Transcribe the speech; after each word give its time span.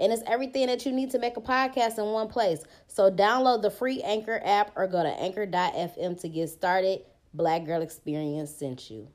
And 0.00 0.14
it's 0.14 0.22
everything 0.26 0.66
that 0.68 0.86
you 0.86 0.92
need 0.92 1.10
to 1.10 1.18
make 1.18 1.36
a 1.36 1.42
podcast 1.42 1.98
in 1.98 2.06
one 2.06 2.28
place. 2.28 2.64
So 2.86 3.10
download 3.10 3.60
the 3.60 3.70
free 3.70 4.00
Anchor 4.00 4.40
app 4.42 4.72
or 4.74 4.86
go 4.86 5.02
to 5.02 5.10
anchor.fm 5.10 6.18
to 6.22 6.28
get 6.28 6.48
started. 6.48 7.02
Black 7.34 7.66
Girl 7.66 7.82
Experience 7.82 8.50
sent 8.50 8.90
you. 8.90 9.08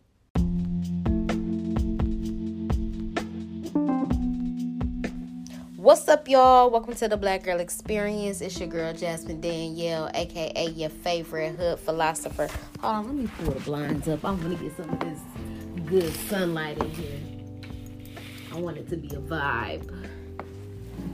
What's 5.75 6.07
up, 6.07 6.27
y'all? 6.27 6.69
Welcome 6.69 6.93
to 6.95 7.07
the 7.07 7.17
Black 7.17 7.43
Girl 7.43 7.59
Experience. 7.59 8.41
It's 8.41 8.59
your 8.59 8.69
girl 8.69 8.93
Jasmine 8.93 9.41
Danielle, 9.41 10.11
aka 10.13 10.67
your 10.69 10.89
favorite 10.89 11.55
hood 11.55 11.79
philosopher. 11.79 12.47
Hold 12.81 12.95
on, 12.95 13.05
let 13.07 13.15
me 13.15 13.29
pull 13.39 13.53
the 13.53 13.59
blinds 13.61 14.07
up. 14.07 14.23
I'm 14.23 14.39
gonna 14.39 14.55
get 14.55 14.77
some 14.77 14.89
of 14.89 14.99
this 14.99 15.19
good 15.85 16.13
sunlight 16.27 16.77
in 16.77 16.89
here. 16.91 17.19
I 18.53 18.59
want 18.59 18.77
it 18.77 18.87
to 18.89 18.97
be 18.97 19.07
a 19.09 19.19
vibe. 19.19 20.09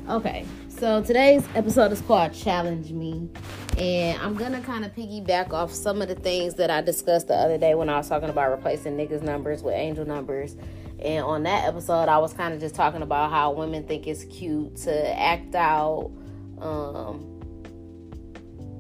Okay, 0.09 0.45
so 0.67 1.03
today's 1.03 1.47
episode 1.53 1.91
is 1.91 2.01
called 2.01 2.33
Challenge 2.33 2.91
Me. 2.91 3.29
And 3.77 4.19
I'm 4.19 4.33
gonna 4.35 4.59
kind 4.61 4.83
of 4.83 4.93
piggyback 4.95 5.53
off 5.53 5.71
some 5.71 6.01
of 6.01 6.07
the 6.07 6.15
things 6.15 6.55
that 6.55 6.71
I 6.71 6.81
discussed 6.81 7.27
the 7.27 7.35
other 7.35 7.59
day 7.59 7.75
when 7.75 7.87
I 7.87 7.97
was 7.97 8.09
talking 8.09 8.29
about 8.29 8.49
replacing 8.49 8.97
niggas' 8.97 9.21
numbers 9.21 9.61
with 9.61 9.75
angel 9.75 10.05
numbers. 10.05 10.57
And 10.99 11.23
on 11.23 11.43
that 11.43 11.65
episode, 11.67 12.09
I 12.09 12.17
was 12.17 12.33
kind 12.33 12.51
of 12.53 12.59
just 12.59 12.73
talking 12.73 13.03
about 13.03 13.29
how 13.29 13.51
women 13.51 13.85
think 13.85 14.07
it's 14.07 14.23
cute 14.23 14.75
to 14.77 15.19
act 15.19 15.53
out 15.53 16.11
um, 16.59 17.19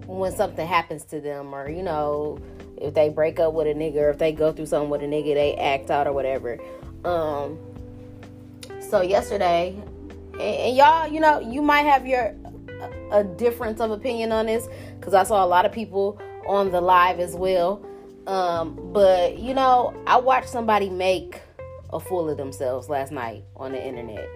when 0.07 0.31
something 0.31 0.65
happens 0.65 1.05
to 1.05 1.21
them, 1.21 1.53
or 1.53 1.69
you 1.69 1.83
know, 1.83 2.39
if 2.77 2.95
they 2.95 3.09
break 3.09 3.39
up 3.39 3.53
with 3.53 3.67
a 3.67 3.73
nigga, 3.75 3.97
or 3.97 4.09
if 4.09 4.17
they 4.17 4.31
go 4.31 4.51
through 4.51 4.65
something 4.65 4.89
with 4.89 5.03
a 5.03 5.05
nigga, 5.05 5.35
they 5.35 5.53
act 5.55 5.91
out 5.91 6.07
or 6.07 6.13
whatever. 6.13 6.57
Um, 7.05 7.59
so 8.89 9.01
yesterday, 9.01 9.81
and, 10.41 10.75
y'all, 10.75 11.07
you 11.07 11.19
know, 11.19 11.39
you 11.39 11.61
might 11.61 11.83
have 11.83 12.05
your 12.05 12.35
a 13.11 13.23
difference 13.23 13.79
of 13.79 13.91
opinion 13.91 14.31
on 14.31 14.45
this 14.45 14.67
because 14.99 15.13
I 15.13 15.23
saw 15.23 15.45
a 15.45 15.47
lot 15.47 15.65
of 15.65 15.71
people 15.71 16.19
on 16.47 16.71
the 16.71 16.81
live 16.81 17.19
as 17.19 17.35
well. 17.35 17.85
Um, 18.27 18.91
but 18.93 19.39
you 19.39 19.53
know, 19.53 19.93
I 20.07 20.17
watched 20.17 20.49
somebody 20.49 20.89
make 20.89 21.41
a 21.91 21.99
fool 21.99 22.29
of 22.29 22.37
themselves 22.37 22.89
last 22.89 23.11
night 23.11 23.43
on 23.55 23.73
the 23.73 23.85
internet, 23.85 24.27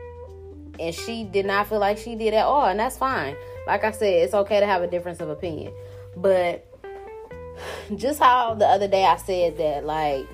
and 0.80 0.94
she 0.94 1.24
did 1.24 1.46
not 1.46 1.68
feel 1.68 1.80
like 1.80 1.98
she 1.98 2.16
did 2.16 2.34
at 2.34 2.46
all, 2.46 2.66
and 2.66 2.80
that's 2.80 2.98
fine. 2.98 3.36
Like 3.68 3.84
I 3.84 3.92
said, 3.92 4.24
it's 4.24 4.34
okay 4.34 4.60
to 4.60 4.66
have 4.66 4.82
a 4.82 4.88
difference 4.88 5.22
of 5.22 5.30
opinion, 5.30 5.74
but 6.18 6.68
just 7.96 8.20
how 8.20 8.56
the 8.56 8.66
other 8.66 8.88
day 8.88 9.06
I 9.06 9.18
said 9.18 9.58
that, 9.58 9.86
like, 9.86 10.28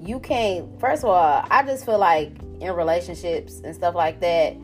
you 0.00 0.18
can't. 0.18 0.80
First 0.80 1.04
of 1.04 1.10
all, 1.10 1.46
I 1.50 1.62
just 1.64 1.86
feel 1.86 1.98
like 1.98 2.32
in 2.64 2.74
relationships 2.74 3.60
and 3.64 3.74
stuff 3.74 3.94
like 3.94 4.20
that 4.20 4.56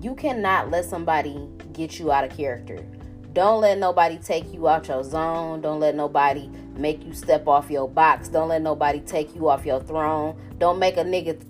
you 0.00 0.14
cannot 0.14 0.70
let 0.70 0.84
somebody 0.84 1.48
get 1.72 1.98
you 1.98 2.12
out 2.12 2.24
of 2.24 2.36
character. 2.36 2.84
Don't 3.32 3.60
let 3.60 3.78
nobody 3.78 4.18
take 4.18 4.52
you 4.52 4.68
out 4.68 4.88
your 4.88 5.04
zone. 5.04 5.60
Don't 5.60 5.80
let 5.80 5.94
nobody 5.94 6.48
make 6.74 7.04
you 7.04 7.12
step 7.12 7.46
off 7.46 7.70
your 7.70 7.88
box. 7.88 8.28
Don't 8.28 8.48
let 8.48 8.62
nobody 8.62 9.00
take 9.00 9.34
you 9.34 9.48
off 9.48 9.66
your 9.66 9.80
throne. 9.80 10.38
Don't 10.58 10.78
make 10.78 10.96
a 10.96 11.04
nigga 11.04 11.42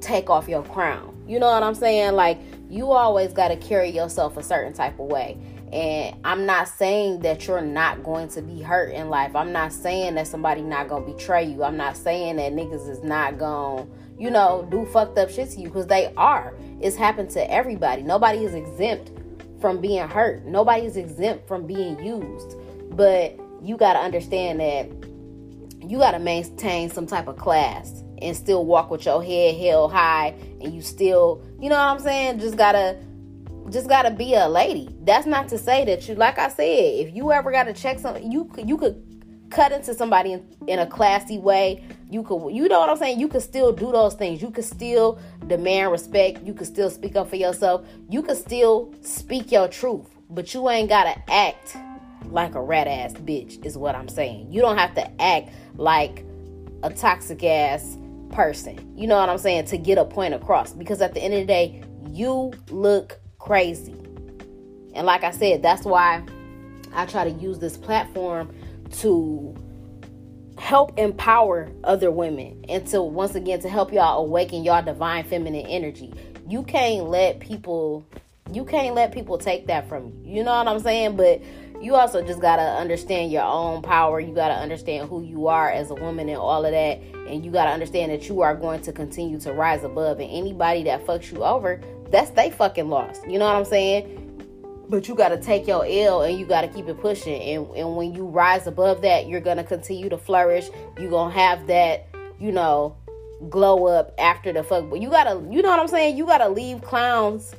take 0.00 0.28
off 0.28 0.48
your 0.48 0.62
crown. 0.62 1.14
You 1.26 1.38
know 1.38 1.46
what 1.46 1.62
I'm 1.62 1.74
saying? 1.74 2.12
Like, 2.14 2.38
you 2.68 2.92
always 2.92 3.32
got 3.32 3.48
to 3.48 3.56
carry 3.56 3.90
yourself 3.90 4.36
a 4.36 4.42
certain 4.42 4.72
type 4.72 4.98
of 4.98 5.06
way. 5.06 5.38
And 5.72 6.16
I'm 6.24 6.46
not 6.46 6.68
saying 6.68 7.20
that 7.20 7.46
you're 7.46 7.60
not 7.60 8.02
going 8.02 8.28
to 8.28 8.42
be 8.42 8.62
hurt 8.62 8.92
in 8.92 9.08
life. 9.08 9.34
I'm 9.34 9.52
not 9.52 9.72
saying 9.72 10.14
that 10.14 10.26
somebody 10.26 10.62
not 10.62 10.88
going 10.88 11.04
to 11.06 11.12
betray 11.12 11.44
you. 11.44 11.64
I'm 11.64 11.76
not 11.76 11.96
saying 11.96 12.36
that 12.36 12.52
niggas 12.52 12.88
is 12.88 13.02
not 13.02 13.38
going 13.38 13.86
to 13.86 13.92
you 14.18 14.30
know, 14.30 14.66
do 14.70 14.86
fucked 14.86 15.18
up 15.18 15.30
shit 15.30 15.50
to 15.50 15.60
you 15.60 15.68
because 15.68 15.86
they 15.86 16.12
are. 16.16 16.54
It's 16.80 16.96
happened 16.96 17.30
to 17.30 17.50
everybody. 17.50 18.02
Nobody 18.02 18.44
is 18.44 18.54
exempt 18.54 19.12
from 19.60 19.80
being 19.80 20.06
hurt. 20.08 20.44
Nobody 20.44 20.86
is 20.86 20.96
exempt 20.96 21.48
from 21.48 21.66
being 21.66 22.02
used. 22.04 22.56
But 22.90 23.38
you 23.62 23.76
got 23.76 23.94
to 23.94 23.98
understand 24.00 24.60
that 24.60 24.86
you 25.88 25.98
got 25.98 26.12
to 26.12 26.18
maintain 26.18 26.90
some 26.90 27.06
type 27.06 27.28
of 27.28 27.36
class 27.36 28.02
and 28.22 28.36
still 28.36 28.64
walk 28.64 28.90
with 28.90 29.04
your 29.04 29.22
head 29.22 29.56
held 29.56 29.92
high 29.92 30.34
and 30.60 30.74
you 30.74 30.80
still, 30.80 31.42
you 31.60 31.68
know 31.68 31.76
what 31.76 31.88
I'm 31.88 31.98
saying? 32.00 32.40
Just 32.40 32.56
got 32.56 32.72
to 32.72 32.96
just 33.70 33.88
got 33.88 34.02
to 34.02 34.12
be 34.12 34.34
a 34.34 34.48
lady. 34.48 34.94
That's 35.02 35.26
not 35.26 35.48
to 35.48 35.58
say 35.58 35.84
that 35.86 36.08
you 36.08 36.14
like 36.14 36.38
I 36.38 36.48
said, 36.48 36.64
if 36.64 37.14
you 37.14 37.32
ever 37.32 37.50
got 37.50 37.64
to 37.64 37.72
check 37.72 37.98
something, 37.98 38.30
you 38.30 38.50
you 38.64 38.76
could 38.78 39.05
cut 39.50 39.72
into 39.72 39.94
somebody 39.94 40.32
in, 40.32 40.56
in 40.66 40.78
a 40.78 40.86
classy 40.86 41.38
way 41.38 41.84
you 42.10 42.22
could 42.22 42.54
you 42.54 42.68
know 42.68 42.78
what 42.78 42.88
i'm 42.88 42.96
saying? 42.96 43.18
You 43.18 43.26
could 43.28 43.42
still 43.42 43.72
do 43.72 43.90
those 43.90 44.14
things. 44.14 44.40
You 44.40 44.50
could 44.50 44.64
still 44.64 45.18
demand 45.46 45.90
respect. 45.90 46.42
You 46.44 46.54
could 46.54 46.68
still 46.68 46.88
speak 46.88 47.16
up 47.16 47.28
for 47.28 47.36
yourself. 47.36 47.84
You 48.08 48.22
could 48.22 48.36
still 48.36 48.94
speak 49.02 49.50
your 49.50 49.66
truth 49.66 50.16
but 50.30 50.52
you 50.54 50.68
ain't 50.68 50.88
gotta 50.88 51.14
act 51.30 51.76
like 52.30 52.54
a 52.54 52.60
rat 52.60 52.88
ass 52.88 53.12
bitch 53.12 53.64
is 53.64 53.78
what 53.78 53.94
i'm 53.94 54.08
saying. 54.08 54.52
You 54.52 54.60
don't 54.60 54.78
have 54.78 54.94
to 54.94 55.22
act 55.22 55.50
like 55.76 56.24
a 56.82 56.90
toxic 56.90 57.42
ass 57.44 57.96
person. 58.30 58.92
You 58.96 59.06
know 59.06 59.16
what 59.16 59.28
i'm 59.28 59.38
saying? 59.38 59.66
To 59.66 59.78
get 59.78 59.98
a 59.98 60.04
point 60.04 60.34
across. 60.34 60.72
Because 60.72 61.00
at 61.00 61.14
the 61.14 61.20
end 61.20 61.34
of 61.34 61.40
the 61.40 61.46
day 61.46 61.82
you 62.10 62.52
look 62.70 63.20
crazy. 63.38 63.94
And 64.94 65.06
like 65.06 65.24
i 65.24 65.30
said 65.30 65.62
that's 65.62 65.84
why 65.84 66.22
i 66.94 67.06
try 67.06 67.24
to 67.24 67.30
use 67.30 67.58
this 67.58 67.76
platform 67.76 68.52
to 69.00 69.54
help 70.58 70.98
empower 70.98 71.70
other 71.84 72.10
women 72.10 72.64
and 72.68 72.86
to 72.88 73.02
once 73.02 73.34
again 73.34 73.60
to 73.60 73.68
help 73.68 73.92
y'all 73.92 74.24
awaken 74.24 74.64
y'all 74.64 74.82
divine 74.82 75.24
feminine 75.24 75.66
energy. 75.66 76.12
You 76.48 76.62
can't 76.62 77.04
let 77.06 77.40
people 77.40 78.06
you 78.52 78.64
can't 78.64 78.94
let 78.94 79.12
people 79.12 79.38
take 79.38 79.66
that 79.66 79.88
from 79.88 80.12
you. 80.24 80.36
You 80.36 80.44
know 80.44 80.56
what 80.56 80.68
I'm 80.68 80.78
saying? 80.78 81.16
But 81.16 81.42
you 81.80 81.94
also 81.94 82.22
just 82.24 82.40
got 82.40 82.56
to 82.56 82.62
understand 82.62 83.32
your 83.32 83.42
own 83.42 83.82
power. 83.82 84.20
You 84.20 84.34
got 84.34 84.48
to 84.48 84.54
understand 84.54 85.08
who 85.08 85.22
you 85.22 85.48
are 85.48 85.70
as 85.70 85.90
a 85.90 85.94
woman 85.94 86.28
and 86.28 86.38
all 86.38 86.64
of 86.64 86.72
that. 86.72 87.00
And 87.28 87.44
you 87.44 87.50
got 87.50 87.64
to 87.64 87.70
understand 87.70 88.12
that 88.12 88.28
you 88.28 88.40
are 88.42 88.54
going 88.54 88.82
to 88.82 88.92
continue 88.92 89.38
to 89.40 89.52
rise 89.52 89.84
above. 89.84 90.20
And 90.20 90.30
anybody 90.30 90.84
that 90.84 91.04
fucks 91.04 91.32
you 91.32 91.44
over, 91.44 91.80
that's 92.10 92.30
they 92.30 92.50
fucking 92.50 92.88
lost. 92.88 93.26
You 93.26 93.38
know 93.38 93.46
what 93.46 93.56
I'm 93.56 93.64
saying? 93.64 94.25
But 94.88 95.08
you 95.08 95.14
got 95.14 95.28
to 95.30 95.40
take 95.40 95.66
your 95.66 95.84
L 95.86 96.22
and 96.22 96.38
you 96.38 96.46
got 96.46 96.62
to 96.62 96.68
keep 96.68 96.88
it 96.88 97.00
pushing. 97.00 97.40
And, 97.42 97.76
and 97.76 97.96
when 97.96 98.14
you 98.14 98.26
rise 98.26 98.66
above 98.66 99.02
that, 99.02 99.28
you're 99.28 99.40
going 99.40 99.56
to 99.56 99.64
continue 99.64 100.08
to 100.08 100.18
flourish. 100.18 100.68
You're 100.98 101.10
going 101.10 101.32
to 101.32 101.38
have 101.38 101.66
that, 101.66 102.08
you 102.38 102.52
know, 102.52 102.96
glow 103.50 103.86
up 103.86 104.14
after 104.18 104.52
the 104.52 104.62
fuck. 104.62 104.88
But 104.88 105.00
you 105.00 105.10
got 105.10 105.24
to, 105.24 105.44
you 105.50 105.62
know 105.62 105.70
what 105.70 105.80
I'm 105.80 105.88
saying? 105.88 106.16
You 106.16 106.26
got 106.26 106.38
to 106.38 106.48
leave 106.48 106.82
clowns 106.82 107.54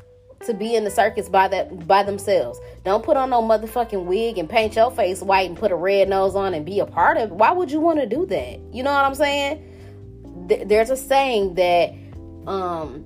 to 0.45 0.53
be 0.53 0.75
in 0.75 0.83
the 0.83 0.91
circus 0.91 1.27
by 1.29 1.47
that 1.47 1.87
by 1.87 2.03
themselves. 2.03 2.59
Don't 2.83 3.03
put 3.03 3.17
on 3.17 3.29
no 3.29 3.41
motherfucking 3.41 4.05
wig 4.05 4.37
and 4.37 4.49
paint 4.49 4.75
your 4.75 4.91
face 4.91 5.21
white 5.21 5.49
and 5.49 5.57
put 5.57 5.71
a 5.71 5.75
red 5.75 6.09
nose 6.09 6.35
on 6.35 6.53
and 6.53 6.65
be 6.65 6.79
a 6.79 6.85
part 6.85 7.17
of. 7.17 7.31
Why 7.31 7.51
would 7.51 7.71
you 7.71 7.79
want 7.79 7.99
to 7.99 8.05
do 8.05 8.25
that? 8.27 8.59
You 8.71 8.83
know 8.83 8.93
what 8.93 9.03
I'm 9.03 9.15
saying? 9.15 10.47
Th- 10.47 10.67
there's 10.67 10.89
a 10.89 10.97
saying 10.97 11.55
that 11.55 11.93
um 12.47 13.03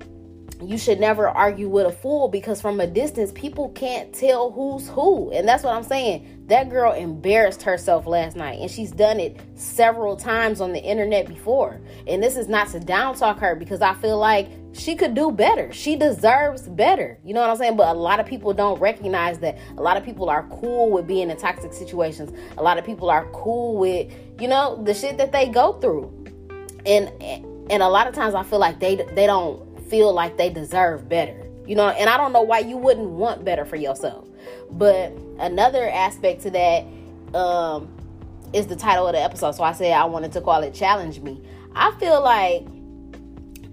you 0.68 0.78
should 0.78 1.00
never 1.00 1.28
argue 1.28 1.68
with 1.68 1.86
a 1.86 1.92
fool 1.92 2.28
because 2.28 2.60
from 2.60 2.80
a 2.80 2.86
distance 2.86 3.32
people 3.32 3.70
can't 3.70 4.12
tell 4.12 4.50
who's 4.50 4.88
who. 4.88 5.30
And 5.32 5.46
that's 5.46 5.62
what 5.64 5.74
i'm 5.74 5.82
saying. 5.82 6.44
That 6.46 6.70
girl 6.70 6.92
embarrassed 6.92 7.62
herself 7.62 8.06
last 8.06 8.36
night 8.36 8.60
and 8.60 8.70
she's 8.70 8.92
done 8.92 9.20
it 9.20 9.40
several 9.54 10.16
times 10.16 10.60
on 10.60 10.72
the 10.72 10.82
internet 10.82 11.26
before. 11.26 11.80
And 12.06 12.22
this 12.22 12.36
is 12.36 12.48
not 12.48 12.68
to 12.68 12.80
down 12.80 13.14
talk 13.14 13.38
her 13.38 13.54
because 13.54 13.80
i 13.80 13.94
feel 13.94 14.18
like 14.18 14.48
she 14.74 14.96
could 14.96 15.14
do 15.14 15.30
better. 15.30 15.70
She 15.70 15.96
deserves 15.96 16.62
better. 16.62 17.18
You 17.24 17.34
know 17.34 17.40
what 17.40 17.50
i'm 17.50 17.56
saying? 17.56 17.76
But 17.76 17.94
a 17.94 17.98
lot 17.98 18.20
of 18.20 18.26
people 18.26 18.52
don't 18.52 18.80
recognize 18.80 19.38
that. 19.40 19.58
A 19.76 19.82
lot 19.82 19.96
of 19.96 20.04
people 20.04 20.30
are 20.30 20.46
cool 20.48 20.90
with 20.90 21.06
being 21.06 21.30
in 21.30 21.36
toxic 21.36 21.72
situations. 21.72 22.32
A 22.58 22.62
lot 22.62 22.78
of 22.78 22.84
people 22.84 23.10
are 23.10 23.26
cool 23.32 23.76
with 23.78 24.12
you 24.40 24.48
know 24.48 24.82
the 24.82 24.94
shit 24.94 25.18
that 25.18 25.32
they 25.32 25.48
go 25.48 25.74
through. 25.74 26.10
And 26.84 27.10
and 27.70 27.82
a 27.82 27.88
lot 27.88 28.06
of 28.06 28.14
times 28.14 28.34
i 28.34 28.42
feel 28.42 28.58
like 28.58 28.80
they 28.80 28.96
they 28.96 29.26
don't 29.26 29.71
feel 29.92 30.12
like 30.12 30.38
they 30.38 30.50
deserve 30.50 31.08
better. 31.08 31.46
You 31.66 31.76
know, 31.76 31.90
and 31.90 32.10
I 32.10 32.16
don't 32.16 32.32
know 32.32 32.42
why 32.42 32.60
you 32.60 32.76
wouldn't 32.78 33.10
want 33.10 33.44
better 33.44 33.64
for 33.64 33.76
yourself. 33.76 34.26
But 34.72 35.12
another 35.38 35.88
aspect 35.88 36.42
to 36.42 36.50
that 36.50 36.84
um, 37.38 37.88
is 38.52 38.66
the 38.66 38.76
title 38.76 39.06
of 39.06 39.12
the 39.12 39.20
episode. 39.22 39.52
So 39.52 39.62
I 39.62 39.72
said 39.72 39.92
I 39.92 40.06
wanted 40.06 40.32
to 40.32 40.40
call 40.40 40.62
it 40.64 40.74
Challenge 40.74 41.20
Me. 41.20 41.40
I 41.76 41.92
feel 42.00 42.22
like 42.22 42.66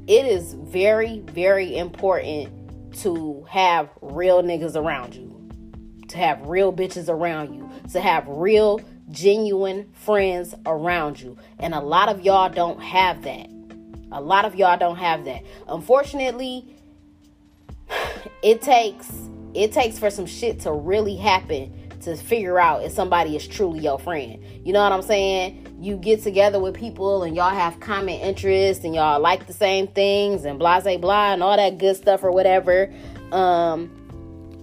it 0.07 0.25
is 0.25 0.53
very, 0.55 1.19
very 1.19 1.77
important 1.77 2.49
to 3.01 3.45
have 3.49 3.89
real 4.01 4.43
niggas 4.43 4.75
around 4.75 5.15
you. 5.15 5.29
to 6.09 6.17
have 6.17 6.41
real 6.47 6.73
bitches 6.73 7.07
around 7.07 7.53
you, 7.55 7.69
to 7.91 8.01
have 8.01 8.25
real, 8.27 8.81
genuine 9.11 9.89
friends 9.93 10.55
around 10.65 11.21
you. 11.21 11.37
And 11.59 11.73
a 11.73 11.79
lot 11.79 12.09
of 12.09 12.21
y'all 12.21 12.49
don't 12.49 12.81
have 12.81 13.23
that. 13.23 13.47
A 14.11 14.21
lot 14.21 14.45
of 14.45 14.55
y'all 14.55 14.77
don't 14.77 14.97
have 14.97 15.25
that. 15.25 15.43
Unfortunately, 15.67 16.75
it 18.43 18.61
takes 18.61 19.11
it 19.53 19.71
takes 19.71 19.97
for 19.97 20.09
some 20.09 20.25
shit 20.25 20.59
to 20.61 20.71
really 20.71 21.15
happen 21.15 21.73
to 22.01 22.15
figure 22.15 22.59
out 22.59 22.83
if 22.83 22.91
somebody 22.91 23.35
is 23.35 23.47
truly 23.47 23.79
your 23.79 23.99
friend. 23.99 24.43
You 24.63 24.73
know 24.73 24.81
what 24.81 24.91
I'm 24.91 25.01
saying? 25.01 25.77
You 25.81 25.97
get 25.97 26.23
together 26.23 26.59
with 26.59 26.75
people 26.75 27.23
and 27.23 27.35
y'all 27.35 27.49
have 27.49 27.79
common 27.79 28.15
interests 28.15 28.83
and 28.83 28.93
y'all 28.95 29.19
like 29.19 29.47
the 29.47 29.53
same 29.53 29.87
things 29.87 30.45
and 30.45 30.59
blah 30.59 30.79
blah 30.79 30.97
blah 30.97 31.33
and 31.33 31.43
all 31.43 31.57
that 31.57 31.77
good 31.77 31.95
stuff 31.95 32.23
or 32.23 32.31
whatever. 32.31 32.93
Um 33.31 33.98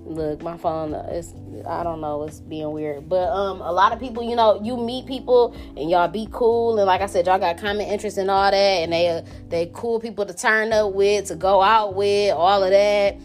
look, 0.07 0.43
my 0.43 0.57
phone 0.57 0.95
is 0.95 1.35
I 1.69 1.83
don't 1.83 2.01
know, 2.01 2.23
it's 2.25 2.41
being 2.41 2.71
weird. 2.71 3.09
But 3.09 3.29
um 3.31 3.61
a 3.61 3.73
lot 3.73 3.93
of 3.93 3.99
people, 3.99 4.23
you 4.23 4.37
know, 4.37 4.61
you 4.63 4.77
meet 4.77 5.07
people 5.07 5.55
and 5.77 5.91
y'all 5.91 6.09
be 6.09 6.29
cool. 6.31 6.79
And 6.79 6.87
like 6.87 7.01
I 7.01 7.07
said, 7.07 7.27
y'all 7.27 7.39
got 7.39 7.59
common 7.59 7.87
interests 7.87 8.19
and 8.19 8.31
all 8.31 8.51
that. 8.51 8.57
And 8.57 8.93
they 8.93 9.09
uh, 9.09 9.23
they 9.49 9.71
cool 9.75 10.01
people 10.01 10.25
to 10.27 10.35
turn 10.35 10.73
up 10.73 10.93
with, 10.93 11.27
to 11.27 11.37
go 11.37 11.63
out 11.63 11.95
with, 11.95 12.33
all 12.33 12.63
of 12.63 12.71
that. 12.71 13.19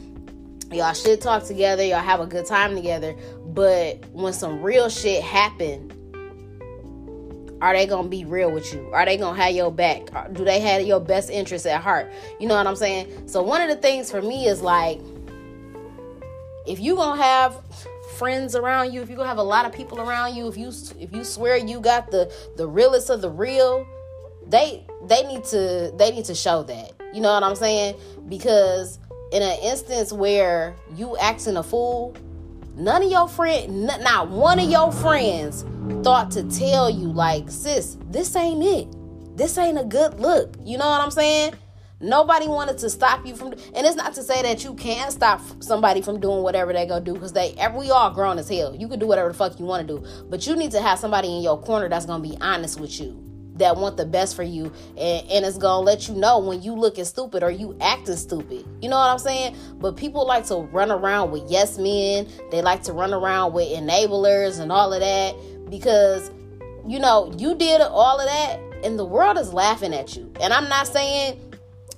Y'all 0.72 0.94
should 0.94 1.22
talk 1.22 1.44
together. 1.44 1.84
Y'all 1.84 2.00
have 2.00 2.20
a 2.20 2.26
good 2.26 2.46
time 2.46 2.76
together. 2.76 3.16
But 3.46 4.06
when 4.14 4.34
some 4.34 4.62
real 4.62 4.90
shit 4.90 5.22
happen 5.24 5.92
are 7.62 7.76
they 7.76 7.86
gonna 7.86 8.08
be 8.08 8.26
real 8.26 8.52
with 8.52 8.74
you? 8.74 8.90
Are 8.92 9.06
they 9.06 9.18
gonna 9.18 9.40
have 9.40 9.54
your 9.54 9.72
back? 9.72 10.10
Do 10.34 10.44
they 10.44 10.60
have 10.62 10.82
your 10.82 11.00
best 11.00 11.30
interest 11.30 11.68
at 11.68 11.80
heart? 11.80 12.12
You 12.40 12.48
know 12.48 12.56
what 12.56 12.66
i'm 12.66 12.76
saying? 12.76 13.28
So 13.28 13.44
one 13.44 13.62
of 13.62 13.70
the 13.70 13.76
things 13.76 14.10
for 14.10 14.22
me 14.22 14.48
is 14.48 14.62
like 14.64 15.00
if 16.68 16.80
you 16.80 16.96
gonna 16.96 17.22
have 17.22 17.56
friends 18.18 18.56
around 18.56 18.94
you 18.94 19.02
if 19.02 19.10
you 19.10 19.16
gonna 19.16 19.28
have 19.28 19.38
a 19.38 19.44
lot 19.44 19.66
of 19.66 19.72
people 19.72 20.00
around 20.00 20.36
you 20.36 20.48
if 20.48 20.58
you 20.58 20.72
if 21.00 21.14
you 21.14 21.24
swear 21.24 21.58
you 21.58 21.80
got 21.80 22.12
the 22.12 22.32
the 22.58 22.68
realest 22.68 23.10
of 23.10 23.22
the 23.22 23.30
real 23.30 23.86
they 24.48 24.86
they 25.08 25.24
need 25.24 25.44
to 25.44 25.92
they 25.98 26.12
need 26.12 26.26
to 26.26 26.36
show 26.36 26.62
that 26.62 26.92
you 27.14 27.22
know 27.22 27.32
what 27.32 27.44
i'm 27.44 27.56
saying 27.56 27.96
because 28.28 29.00
in 29.32 29.42
an 29.42 29.58
instance 29.62 30.12
where 30.12 30.76
you 30.96 31.18
acting 31.18 31.58
a 31.58 31.64
fool, 31.64 32.16
none 32.76 33.04
of 33.04 33.10
your 33.10 33.28
friend, 33.28 33.88
not 33.88 34.30
one 34.30 34.60
of 34.60 34.70
your 34.70 34.92
friends 34.92 35.66
thought 36.04 36.32
to 36.32 36.44
tell 36.44 36.90
you 36.90 37.08
like, 37.08 37.50
sis, 37.50 37.98
this 38.10 38.36
ain't 38.36 38.64
it. 38.64 39.38
This 39.38 39.58
ain't 39.58 39.80
a 39.80 39.86
good 39.86 40.20
look. 40.20 40.56
You 40.64 40.78
know 40.78 40.90
what 40.90 41.02
I'm 41.02 41.12
saying? 41.12 41.54
Nobody 42.02 42.48
wanted 42.48 42.80
to 42.80 42.90
stop 42.90 43.26
you 43.26 43.36
from, 43.36 43.54
and 43.54 43.86
it's 43.86 43.96
not 43.96 44.14
to 44.16 44.24
say 44.24 44.42
that 44.42 44.64
you 44.64 44.74
can't 44.74 45.12
stop 45.12 45.42
somebody 45.60 46.02
from 46.02 46.20
doing 46.20 46.42
whatever 46.42 46.74
they 46.74 46.86
gonna 46.88 47.06
do, 47.06 47.14
because 47.14 47.34
they, 47.34 47.56
we 47.76 47.92
all 47.92 48.12
grown 48.12 48.40
as 48.40 48.50
hell. 48.50 48.76
You 48.76 48.88
can 48.88 49.00
do 49.00 49.06
whatever 49.06 49.28
the 49.28 49.36
fuck 49.36 49.60
you 49.60 49.66
want 49.66 49.88
to 49.88 49.98
do, 49.98 50.06
but 50.30 50.48
you 50.48 50.56
need 50.56 50.72
to 50.72 50.82
have 50.82 50.98
somebody 50.98 51.36
in 51.36 51.44
your 51.44 51.62
corner 51.62 51.90
that's 51.90 52.06
gonna 52.06 52.24
be 52.24 52.36
honest 52.42 52.80
with 52.80 53.00
you 53.00 53.32
that 53.62 53.76
want 53.76 53.96
the 53.98 54.06
best 54.06 54.36
for 54.36 54.44
you 54.44 54.72
and, 54.98 55.30
and 55.30 55.46
it's 55.46 55.58
gonna 55.58 55.86
let 55.86 56.08
you 56.08 56.16
know 56.16 56.40
when 56.40 56.62
you 56.62 56.74
looking 56.74 57.06
stupid 57.06 57.44
or 57.44 57.52
you 57.52 57.78
acting 57.80 58.16
stupid. 58.16 58.66
You 58.82 58.90
know 58.90 58.98
what 58.98 59.10
i'm 59.10 59.20
saying? 59.20 59.56
But 59.76 59.98
people 59.98 60.26
like 60.26 60.46
to 60.48 60.56
run 60.56 60.92
around 60.92 61.32
with 61.32 61.44
yes 61.50 61.78
men. 61.78 62.28
They 62.50 62.62
like 62.62 62.82
to 62.84 62.94
run 62.94 63.14
around 63.14 63.54
with 63.54 63.68
enablers 63.70 64.60
and 64.60 64.72
all 64.72 64.94
of 64.94 65.02
that 65.02 65.36
because 65.70 66.32
you 66.88 66.98
know 67.00 67.32
you 67.38 67.56
did 67.56 67.82
all 67.82 68.20
of 68.20 68.26
that 68.26 68.60
and 68.84 68.98
the 68.98 69.06
world 69.06 69.38
is 69.38 69.54
laughing 69.54 69.94
at 69.94 70.16
you. 70.16 70.32
And 70.42 70.52
i'm 70.52 70.68
not 70.68 70.88
saying 70.88 71.40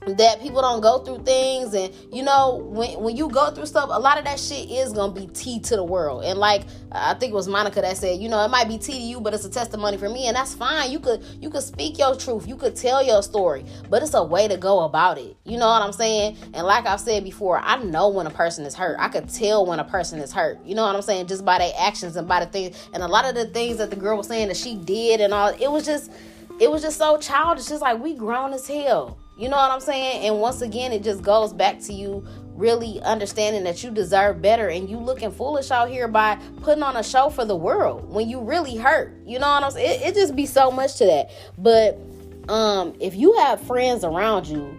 that 0.08 0.42
people 0.42 0.62
don't 0.62 0.82
go 0.82 1.00
through 1.00 1.24
things 1.24 1.74
and 1.74 1.94
you 2.12 2.24
know 2.24 2.58
when 2.58 3.00
when 3.02 3.16
you 3.16 3.30
go 3.30 3.52
through 3.52 3.66
stuff 3.66 3.90
a 3.92 4.00
lot 4.00 4.18
of 4.18 4.26
that 4.26 4.40
shit 4.40 4.70
is 4.70 4.92
gonna 4.92 5.14
be 5.14 5.28
tea 5.28 5.60
to 5.60 5.76
the 5.76 5.84
world. 5.84 6.24
And 6.26 6.38
like 6.38 6.64
i 6.92 7.14
think 7.14 7.32
it 7.32 7.36
was 7.36 7.48
monica 7.48 7.82
that 7.82 7.98
said 7.98 8.20
you 8.20 8.30
know 8.30 8.44
it 8.44 8.50
might 8.50 8.68
be 8.68 8.78
tea 8.78 8.94
to 8.94 9.00
you 9.00 9.22
but 9.22 9.34
it's 9.34 9.46
a 9.46 9.50
testimony 9.50 9.98
for 9.98 10.10
me 10.10 10.28
and 10.28 10.36
that's 10.36 10.54
fine. 10.54 10.92
You 10.92 11.00
could 11.00 11.24
you 11.40 11.50
could 11.50 11.64
speak 11.64 11.98
your 11.98 12.16
truth. 12.16 12.48
You 12.48 12.58
could 12.58 12.76
tell 12.76 13.04
your 13.04 13.24
story 13.24 13.66
but 13.90 14.04
it's 14.04 14.14
a 14.14 14.24
way 14.24 14.48
to 14.48 14.58
go 14.58 14.82
about 14.82 15.18
it. 15.18 15.38
You 15.46 15.58
know 15.58 15.68
what 15.68 15.82
i'm 15.82 15.94
saying? 15.94 16.38
And 16.54 16.68
like 16.68 16.86
i've 16.86 17.00
said 17.00 17.24
before 17.24 17.60
i 17.60 17.82
know 17.82 18.10
when 18.10 18.28
a 18.28 18.32
person 18.32 18.66
is 18.66 18.76
hurt. 18.76 18.98
I 19.00 19.08
could 19.08 19.30
tell 19.30 19.66
when 19.66 19.80
a 19.80 19.86
person 19.86 20.20
is 20.20 20.34
hurt. 20.34 20.64
You 20.66 20.76
know 20.76 20.86
what 20.86 20.96
i'm 20.96 21.02
saying? 21.02 21.28
Just 21.28 21.46
by 21.46 21.60
their 21.60 21.74
actions 21.80 22.16
and 22.16 22.28
by 22.28 22.44
the 22.44 22.52
things 22.52 22.90
and 22.94 23.04
a 23.04 23.08
lot 23.08 23.26
of 23.26 23.36
the 23.36 23.46
things 23.46 23.78
that 23.78 23.90
the 23.90 23.96
girl 23.96 24.18
was 24.18 24.28
saying 24.28 24.50
that 24.50 24.58
she 24.58 24.76
did 24.76 25.22
and 25.22 25.34
all 25.34 25.48
it 25.48 25.72
was 25.72 25.86
just 25.86 26.12
it 26.60 26.70
was 26.70 26.82
just 26.82 26.98
so 26.98 27.18
childish. 27.18 27.66
Just 27.66 27.82
like 27.82 28.00
we 28.00 28.14
grown 28.14 28.54
as 28.54 28.68
hell 28.68 29.18
you 29.38 29.50
know 29.50 29.58
what 29.58 29.72
I'm 29.72 29.80
saying? 29.80 30.26
And 30.26 30.40
once 30.40 30.62
again, 30.62 30.92
it 30.92 31.04
just 31.04 31.24
goes 31.24 31.54
back 31.54 31.80
to 31.82 31.94
you 31.94 32.26
really 32.56 33.02
understanding 33.02 33.64
that 33.64 33.84
you 33.84 33.90
deserve 33.90 34.42
better 34.42 34.70
and 34.70 34.88
you 34.88 34.98
looking 34.98 35.32
foolish 35.32 35.72
out 35.72 35.90
here 35.90 36.08
by 36.08 36.36
putting 36.62 36.84
on 36.84 36.96
a 36.98 37.04
show 37.04 37.30
for 37.30 37.46
the 37.46 37.56
world 37.56 38.08
when 38.10 38.30
you 38.30 38.40
really 38.40 38.78
hurt. 38.78 39.16
You 39.26 39.40
know 39.40 39.50
what 39.50 39.64
I'm 39.64 39.72
saying? 39.72 40.02
It, 40.02 40.10
it 40.10 40.16
just 40.16 40.36
be 40.36 40.46
so 40.46 40.70
much 40.70 40.98
to 40.98 41.06
that. 41.06 41.32
But 41.58 42.00
um 42.48 42.94
if 43.00 43.16
you 43.16 43.34
have 43.40 43.60
friends 43.62 44.04
around 44.04 44.48
you, 44.48 44.78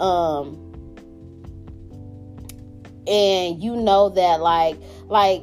um 0.00 0.64
and 3.06 3.62
you 3.62 3.74
know 3.74 4.10
that 4.10 4.40
like 4.40 4.76
like 5.06 5.42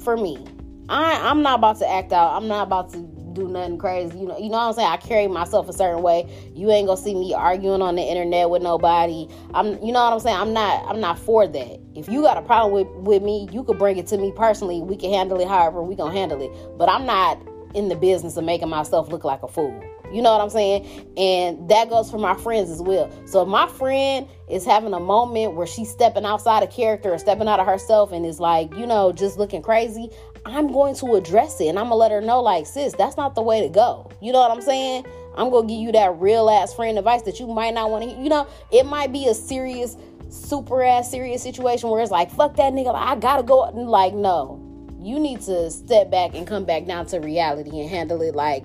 for 0.00 0.18
me, 0.18 0.44
I 0.90 1.30
I'm 1.30 1.42
not 1.42 1.60
about 1.60 1.78
to 1.78 1.90
act 1.90 2.12
out. 2.12 2.34
I'm 2.36 2.46
not 2.46 2.66
about 2.66 2.92
to 2.92 2.98
do 3.34 3.48
nothing 3.48 3.78
crazy. 3.78 4.18
You 4.18 4.26
know, 4.28 4.38
you 4.38 4.48
know 4.48 4.58
what 4.58 4.68
I'm 4.68 4.72
saying? 4.74 4.88
I 4.88 4.96
carry 4.96 5.26
myself 5.28 5.68
a 5.68 5.72
certain 5.72 6.02
way. 6.02 6.28
You 6.54 6.70
ain't 6.70 6.86
gonna 6.86 7.00
see 7.00 7.14
me 7.14 7.34
arguing 7.34 7.82
on 7.82 7.96
the 7.96 8.02
internet 8.02 8.50
with 8.50 8.62
nobody. 8.62 9.28
I'm 9.52 9.82
you 9.82 9.92
know 9.92 10.04
what 10.04 10.12
I'm 10.12 10.20
saying? 10.20 10.36
I'm 10.36 10.52
not 10.52 10.84
I'm 10.86 11.00
not 11.00 11.18
for 11.18 11.46
that. 11.46 11.80
If 11.94 12.08
you 12.08 12.22
got 12.22 12.36
a 12.36 12.42
problem 12.42 12.72
with, 12.72 12.88
with 13.06 13.22
me, 13.22 13.48
you 13.52 13.64
could 13.64 13.78
bring 13.78 13.98
it 13.98 14.06
to 14.08 14.16
me 14.16 14.32
personally. 14.34 14.80
We 14.80 14.96
can 14.96 15.12
handle 15.12 15.40
it 15.40 15.48
however 15.48 15.82
we 15.82 15.94
gonna 15.94 16.12
handle 16.12 16.40
it. 16.40 16.78
But 16.78 16.88
I'm 16.88 17.06
not 17.06 17.40
in 17.74 17.88
the 17.88 17.96
business 17.96 18.36
of 18.36 18.44
making 18.44 18.68
myself 18.68 19.08
look 19.08 19.24
like 19.24 19.42
a 19.42 19.48
fool. 19.48 19.78
You 20.14 20.22
know 20.22 20.30
what 20.30 20.40
I'm 20.40 20.50
saying? 20.50 20.86
And 21.16 21.68
that 21.68 21.90
goes 21.90 22.10
for 22.10 22.18
my 22.18 22.34
friends 22.34 22.70
as 22.70 22.80
well. 22.80 23.10
So 23.26 23.42
if 23.42 23.48
my 23.48 23.66
friend 23.66 24.28
is 24.48 24.64
having 24.64 24.94
a 24.94 25.00
moment 25.00 25.54
where 25.54 25.66
she's 25.66 25.90
stepping 25.90 26.24
outside 26.24 26.62
of 26.62 26.70
character 26.70 27.12
or 27.12 27.18
stepping 27.18 27.48
out 27.48 27.58
of 27.58 27.66
herself 27.66 28.12
and 28.12 28.24
is 28.24 28.38
like, 28.38 28.72
you 28.76 28.86
know, 28.86 29.10
just 29.10 29.38
looking 29.38 29.60
crazy, 29.60 30.08
I'm 30.46 30.70
going 30.72 30.94
to 30.96 31.14
address 31.14 31.60
it 31.60 31.66
and 31.66 31.78
I'm 31.78 31.86
gonna 31.86 31.96
let 31.96 32.12
her 32.12 32.20
know, 32.20 32.40
like, 32.40 32.66
sis, 32.66 32.94
that's 32.94 33.16
not 33.16 33.34
the 33.34 33.42
way 33.42 33.62
to 33.62 33.68
go. 33.68 34.10
You 34.20 34.32
know 34.32 34.40
what 34.40 34.50
I'm 34.50 34.60
saying? 34.60 35.04
I'm 35.36 35.50
gonna 35.50 35.66
give 35.66 35.80
you 35.80 35.90
that 35.92 36.16
real 36.20 36.48
ass 36.48 36.72
friend 36.72 36.96
advice 36.96 37.22
that 37.22 37.40
you 37.40 37.46
might 37.46 37.74
not 37.74 37.90
want 37.90 38.04
to. 38.04 38.10
Hear. 38.10 38.22
You 38.22 38.28
know, 38.28 38.46
it 38.70 38.84
might 38.84 39.12
be 39.12 39.26
a 39.26 39.34
serious, 39.34 39.96
super 40.28 40.82
ass 40.84 41.10
serious 41.10 41.42
situation 41.42 41.88
where 41.90 42.00
it's 42.00 42.12
like, 42.12 42.30
fuck 42.30 42.54
that 42.56 42.72
nigga, 42.72 42.94
I 42.94 43.16
gotta 43.16 43.42
go. 43.42 43.62
Like, 43.70 44.14
no, 44.14 44.60
you 45.00 45.18
need 45.18 45.40
to 45.42 45.70
step 45.70 46.10
back 46.10 46.34
and 46.34 46.46
come 46.46 46.64
back 46.64 46.86
down 46.86 47.06
to 47.06 47.18
reality 47.18 47.80
and 47.80 47.90
handle 47.90 48.22
it 48.22 48.36
like, 48.36 48.64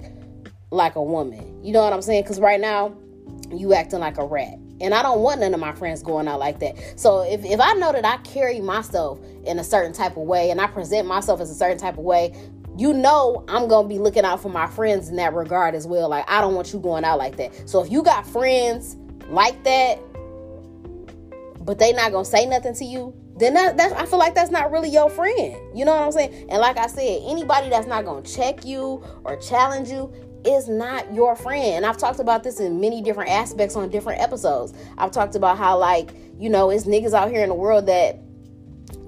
like 0.71 0.95
a 0.95 1.03
woman. 1.03 1.48
You 1.61 1.73
know 1.73 1.83
what 1.83 1.93
I'm 1.93 2.01
saying? 2.01 2.23
Because 2.23 2.39
right 2.39 2.59
now, 2.59 2.95
you 3.51 3.73
acting 3.73 3.99
like 3.99 4.17
a 4.17 4.25
rat. 4.25 4.57
And 4.81 4.93
I 4.93 5.01
don't 5.01 5.19
want 5.19 5.41
none 5.41 5.53
of 5.53 5.59
my 5.59 5.73
friends 5.73 6.01
going 6.01 6.27
out 6.27 6.39
like 6.39 6.59
that. 6.59 6.97
So 6.97 7.21
if, 7.21 7.43
if 7.43 7.59
I 7.59 7.73
know 7.73 7.91
that 7.91 8.05
I 8.05 8.17
carry 8.17 8.61
myself 8.61 9.19
in 9.45 9.59
a 9.59 9.63
certain 9.63 9.91
type 9.91 10.15
of 10.15 10.23
way 10.23 10.51
and 10.51 10.61
I 10.61 10.67
present 10.67 11.07
myself 11.07 11.41
as 11.41 11.51
a 11.51 11.55
certain 11.55 11.77
type 11.77 11.97
of 11.97 12.03
way, 12.03 12.33
you 12.77 12.93
know 12.93 13.43
I'm 13.49 13.67
gonna 13.67 13.89
be 13.89 13.99
looking 13.99 14.23
out 14.23 14.41
for 14.41 14.47
my 14.47 14.67
friends 14.67 15.09
in 15.09 15.17
that 15.17 15.33
regard 15.33 15.75
as 15.75 15.85
well. 15.85 16.07
Like 16.07 16.29
I 16.29 16.39
don't 16.39 16.55
want 16.55 16.71
you 16.71 16.79
going 16.79 17.03
out 17.03 17.17
like 17.17 17.35
that. 17.35 17.69
So 17.69 17.83
if 17.83 17.91
you 17.91 18.03
got 18.03 18.25
friends 18.25 18.95
like 19.27 19.61
that, 19.65 19.99
but 21.65 21.77
they 21.77 21.91
not 21.91 22.13
gonna 22.13 22.23
say 22.23 22.45
nothing 22.45 22.73
to 22.75 22.85
you, 22.85 23.13
then 23.35 23.53
that, 23.55 23.75
that's 23.75 23.93
I 23.93 24.05
feel 24.05 24.19
like 24.19 24.33
that's 24.33 24.51
not 24.51 24.71
really 24.71 24.89
your 24.89 25.09
friend. 25.09 25.57
You 25.75 25.83
know 25.83 25.93
what 25.93 26.03
I'm 26.03 26.11
saying? 26.13 26.49
And 26.49 26.61
like 26.61 26.77
I 26.77 26.87
said, 26.87 27.21
anybody 27.25 27.69
that's 27.69 27.87
not 27.87 28.05
gonna 28.05 28.21
check 28.21 28.63
you 28.63 29.03
or 29.25 29.35
challenge 29.35 29.89
you 29.89 30.13
is 30.46 30.67
not 30.67 31.13
your 31.13 31.36
friend. 31.36 31.75
And 31.75 31.86
I've 31.86 31.98
talked 31.98 32.19
about 32.19 32.43
this 32.43 32.60
in 32.60 32.79
many 32.79 33.01
different 33.01 33.29
aspects 33.29 33.75
on 33.75 33.89
different 33.89 34.22
episodes. 34.22 34.74
I've 34.98 35.12
talked 35.12 35.36
about 35.36 35.58
how, 35.58 35.77
like, 35.77 36.12
you 36.38 36.50
know, 36.50 36.69
it's 36.69 36.86
niggas 36.86 37.13
out 37.13 37.29
here 37.29 37.43
in 37.43 37.50
the 37.50 37.55
world 37.55 37.86
that 37.88 38.19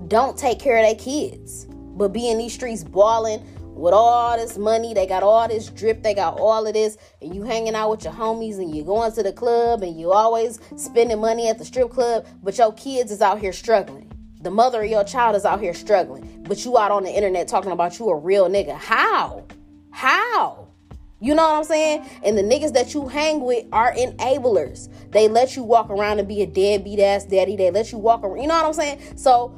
don't 0.08 0.38
take 0.38 0.60
care 0.60 0.78
of 0.78 0.84
their 0.84 0.96
kids, 0.96 1.66
but 1.70 2.10
be 2.10 2.30
in 2.30 2.38
these 2.38 2.54
streets 2.54 2.84
balling 2.84 3.46
with 3.74 3.94
all 3.94 4.38
this 4.38 4.58
money. 4.58 4.94
They 4.94 5.08
got 5.08 5.24
all 5.24 5.48
this 5.48 5.70
drip, 5.70 6.04
they 6.04 6.14
got 6.14 6.40
all 6.40 6.68
of 6.68 6.74
this, 6.74 6.98
and 7.22 7.34
you 7.34 7.44
hanging 7.44 7.76
out 7.76 7.90
with 7.90 8.04
your 8.04 8.14
homies 8.14 8.58
and 8.58 8.76
you 8.76 8.84
going 8.84 9.12
to 9.14 9.24
the 9.24 9.32
club 9.32 9.84
and 9.84 10.00
you 10.00 10.12
always 10.12 10.60
spending 10.76 11.20
money 11.20 11.48
at 11.48 11.58
the 11.58 11.66
strip 11.66 11.90
club, 11.90 12.26
but 12.44 12.58
your 12.58 12.74
kids 12.74 13.12
is 13.12 13.22
out 13.22 13.40
here 13.40 13.54
struggling. 13.54 14.12
The 14.42 14.52
mother 14.52 14.84
of 14.84 14.90
your 14.90 15.04
child 15.04 15.36
is 15.36 15.46
out 15.46 15.62
here 15.62 15.74
struggling, 15.74 16.44
but 16.48 16.66
you 16.66 16.78
out 16.78 16.92
on 16.92 17.04
the 17.04 17.12
internet 17.12 17.48
talking 17.48 17.72
about 17.72 18.00
you 18.00 18.10
a 18.10 18.16
real 18.16 18.50
nigga. 18.50 18.76
How? 18.76 19.46
How? 19.92 20.61
You 21.22 21.36
know 21.36 21.44
what 21.44 21.58
I'm 21.60 21.64
saying? 21.64 22.10
And 22.24 22.36
the 22.36 22.42
niggas 22.42 22.74
that 22.74 22.96
you 22.96 23.08
hang 23.08 23.42
with 23.42 23.66
are 23.72 23.94
enablers. 23.94 24.90
They 25.12 25.28
let 25.28 25.56
you 25.56 25.62
walk 25.62 25.92
around 25.92 26.18
and 26.18 26.28
be 26.28 26.42
a 26.42 26.48
deadbeat 26.48 27.00
ass 27.00 27.26
daddy. 27.26 27.56
They 27.56 27.70
let 27.70 27.92
you 27.92 28.00
walk 28.00 28.24
around. 28.24 28.42
You 28.42 28.48
know 28.48 28.56
what 28.56 28.66
I'm 28.66 28.74
saying? 28.74 29.00
So, 29.18 29.54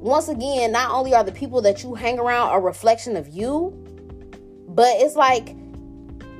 once 0.00 0.28
again, 0.28 0.72
not 0.72 0.90
only 0.90 1.14
are 1.14 1.22
the 1.22 1.32
people 1.32 1.60
that 1.62 1.82
you 1.82 1.94
hang 1.94 2.18
around 2.18 2.56
a 2.56 2.60
reflection 2.60 3.16
of 3.16 3.28
you, 3.28 3.78
but 4.68 4.88
it's 4.96 5.14
like, 5.14 5.54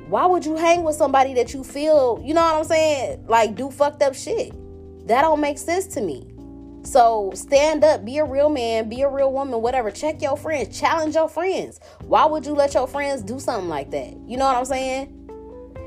why 0.07 0.25
would 0.25 0.43
you 0.45 0.55
hang 0.55 0.83
with 0.83 0.95
somebody 0.95 1.35
that 1.35 1.53
you 1.53 1.63
feel, 1.63 2.19
you 2.23 2.33
know 2.33 2.41
what 2.41 2.55
I'm 2.55 2.63
saying? 2.63 3.25
Like, 3.27 3.55
do 3.55 3.69
fucked 3.69 4.01
up 4.01 4.15
shit. 4.15 4.53
That 5.07 5.21
don't 5.21 5.41
make 5.41 5.59
sense 5.59 5.85
to 5.87 6.01
me. 6.01 6.34
So 6.85 7.31
stand 7.33 7.83
up, 7.83 8.05
be 8.05 8.19
a 8.19 8.25
real 8.25 8.49
man, 8.49 8.89
be 8.89 9.01
a 9.01 9.09
real 9.09 9.33
woman, 9.33 9.61
whatever. 9.61 9.89
Check 9.89 10.21
your 10.21 10.37
friends, 10.37 10.79
challenge 10.79 11.15
your 11.15 11.27
friends. 11.27 11.79
Why 12.03 12.25
would 12.25 12.45
you 12.45 12.53
let 12.53 12.75
your 12.75 12.87
friends 12.87 13.23
do 13.23 13.39
something 13.39 13.69
like 13.69 13.89
that? 13.91 14.15
You 14.27 14.37
know 14.37 14.45
what 14.45 14.55
I'm 14.55 14.65
saying? 14.65 15.07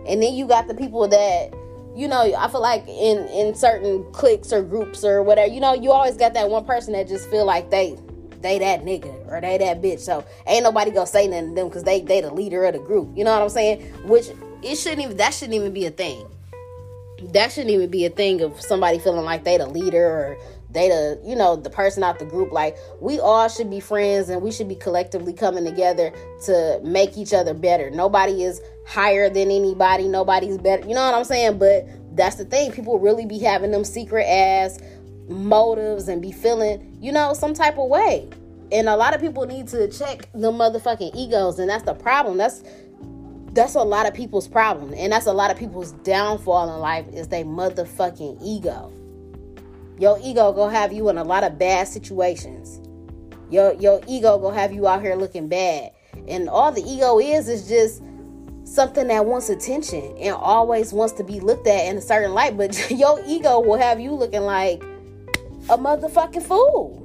And 0.08 0.20
then 0.20 0.34
you 0.34 0.46
got 0.48 0.66
the 0.66 0.74
people 0.74 1.06
that, 1.06 1.54
you 1.94 2.08
know, 2.08 2.34
I 2.36 2.48
feel 2.48 2.60
like 2.60 2.86
in 2.88 3.28
in 3.28 3.54
certain 3.54 4.10
cliques 4.12 4.52
or 4.52 4.62
groups 4.62 5.04
or 5.04 5.22
whatever, 5.22 5.52
you 5.52 5.60
know, 5.60 5.72
you 5.72 5.92
always 5.92 6.16
got 6.16 6.34
that 6.34 6.50
one 6.50 6.64
person 6.64 6.92
that 6.94 7.06
just 7.06 7.30
feel 7.30 7.46
like 7.46 7.70
they 7.70 7.96
they 8.40 8.58
that 8.58 8.82
nigga 8.82 9.30
or 9.30 9.40
they 9.40 9.56
that 9.58 9.80
bitch. 9.80 10.00
So 10.00 10.24
ain't 10.48 10.64
nobody 10.64 10.90
gonna 10.90 11.06
say 11.06 11.28
nothing 11.28 11.50
to 11.50 11.54
them 11.54 11.68
because 11.68 11.84
they 11.84 12.00
they 12.00 12.20
the 12.20 12.34
leader 12.34 12.64
of 12.64 12.72
the 12.72 12.80
group. 12.80 13.16
You 13.16 13.22
know 13.22 13.32
what 13.32 13.42
I'm 13.42 13.48
saying? 13.50 13.82
Which 14.04 14.30
it 14.62 14.76
shouldn't 14.76 15.02
even 15.02 15.16
that 15.18 15.32
shouldn't 15.32 15.54
even 15.54 15.72
be 15.72 15.86
a 15.86 15.90
thing. 15.90 16.26
That 17.32 17.52
shouldn't 17.52 17.70
even 17.70 17.90
be 17.90 18.04
a 18.04 18.10
thing 18.10 18.40
of 18.42 18.60
somebody 18.60 18.98
feeling 18.98 19.24
like 19.24 19.44
they 19.44 19.58
the 19.58 19.68
leader 19.68 20.04
or 20.04 20.38
they 20.70 20.88
the 20.88 21.20
you 21.24 21.34
know 21.34 21.56
the 21.56 21.70
person 21.70 22.02
out 22.02 22.18
the 22.18 22.24
group. 22.24 22.52
Like 22.52 22.76
we 23.00 23.18
all 23.18 23.48
should 23.48 23.70
be 23.70 23.80
friends 23.80 24.28
and 24.28 24.42
we 24.42 24.52
should 24.52 24.68
be 24.68 24.74
collectively 24.74 25.32
coming 25.32 25.64
together 25.64 26.12
to 26.44 26.80
make 26.84 27.16
each 27.16 27.32
other 27.32 27.54
better. 27.54 27.90
Nobody 27.90 28.42
is 28.42 28.60
higher 28.86 29.30
than 29.30 29.50
anybody. 29.50 30.08
Nobody's 30.08 30.58
better. 30.58 30.86
You 30.86 30.94
know 30.94 31.04
what 31.04 31.14
i'm 31.14 31.24
saying? 31.24 31.58
But 31.58 31.86
that's 32.16 32.36
the 32.36 32.44
thing. 32.44 32.72
People 32.72 32.98
really 32.98 33.24
be 33.24 33.38
having 33.38 33.70
them 33.70 33.84
secret 33.84 34.24
ass 34.24 34.78
motives 35.28 36.08
and 36.08 36.22
be 36.22 36.32
feeling 36.32 36.96
you 37.00 37.12
know 37.12 37.32
some 37.32 37.54
type 37.54 37.78
of 37.78 37.88
way. 37.88 38.28
And 38.70 38.88
a 38.88 38.96
lot 38.96 39.14
of 39.14 39.22
people 39.22 39.46
need 39.46 39.68
to 39.68 39.88
check 39.88 40.30
the 40.32 40.50
motherfucking 40.50 41.14
egos 41.16 41.58
and 41.58 41.70
that's 41.70 41.84
the 41.84 41.94
problem. 41.94 42.36
That's 42.36 42.62
that's 43.52 43.74
a 43.74 43.82
lot 43.82 44.06
of 44.06 44.12
people's 44.12 44.46
problem. 44.46 44.92
And 44.94 45.10
that's 45.10 45.26
a 45.26 45.32
lot 45.32 45.50
of 45.50 45.56
people's 45.56 45.92
downfall 45.92 46.74
in 46.74 46.80
life 46.80 47.06
is 47.08 47.28
they 47.28 47.42
motherfucking 47.42 48.38
ego 48.42 48.92
your 49.98 50.18
ego 50.22 50.52
gonna 50.52 50.72
have 50.72 50.92
you 50.92 51.08
in 51.08 51.18
a 51.18 51.24
lot 51.24 51.44
of 51.44 51.58
bad 51.58 51.88
situations. 51.88 52.80
Your 53.50 53.72
your 53.74 54.00
ego 54.06 54.38
gonna 54.38 54.58
have 54.58 54.72
you 54.72 54.86
out 54.86 55.02
here 55.02 55.16
looking 55.16 55.48
bad. 55.48 55.92
And 56.26 56.48
all 56.48 56.70
the 56.72 56.82
ego 56.82 57.18
is 57.18 57.48
is 57.48 57.68
just 57.68 58.02
something 58.64 59.08
that 59.08 59.24
wants 59.24 59.48
attention 59.48 60.16
and 60.18 60.34
always 60.34 60.92
wants 60.92 61.14
to 61.14 61.24
be 61.24 61.40
looked 61.40 61.66
at 61.66 61.86
in 61.86 61.96
a 61.96 62.00
certain 62.00 62.32
light. 62.32 62.56
But 62.56 62.90
your 62.90 63.20
ego 63.26 63.60
will 63.60 63.78
have 63.78 63.98
you 63.98 64.12
looking 64.12 64.42
like 64.42 64.82
a 65.68 65.76
motherfucking 65.76 66.42
fool. 66.42 67.04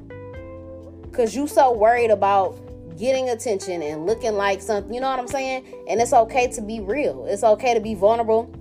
Cause 1.11 1.35
you 1.35 1.47
so 1.47 1.71
worried 1.71 2.09
about 2.09 2.57
getting 2.97 3.29
attention 3.29 3.83
and 3.83 4.05
looking 4.05 4.33
like 4.33 4.61
something, 4.61 4.93
you 4.93 4.99
know 4.99 5.09
what 5.09 5.19
I'm 5.19 5.27
saying? 5.27 5.63
And 5.87 6.01
it's 6.01 6.13
okay 6.13 6.47
to 6.47 6.61
be 6.61 6.79
real. 6.79 7.25
It's 7.27 7.43
okay 7.43 7.73
to 7.73 7.79
be 7.79 7.93
vulnerable 7.93 8.51